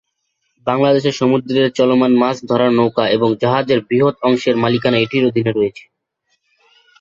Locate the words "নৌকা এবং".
2.71-3.29